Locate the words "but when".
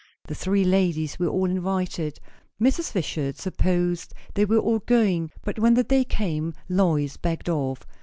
5.43-5.75